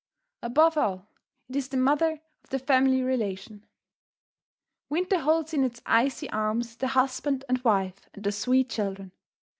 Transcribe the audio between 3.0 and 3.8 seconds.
relation.